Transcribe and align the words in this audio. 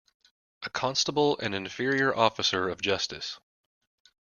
A 0.63 0.69
constable 0.71 1.37
an 1.41 1.53
inferior 1.53 2.17
officer 2.17 2.69
of 2.69 2.81
justice. 2.81 3.39